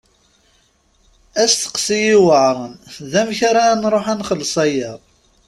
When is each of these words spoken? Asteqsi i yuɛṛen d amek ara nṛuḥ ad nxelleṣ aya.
Asteqsi 1.43 1.93
i 1.99 2.05
yuɛṛen 2.11 2.73
d 3.11 3.13
amek 3.21 3.39
ara 3.49 3.63
nṛuḥ 3.81 4.05
ad 4.11 4.17
nxelleṣ 4.19 4.53
aya. 4.65 4.91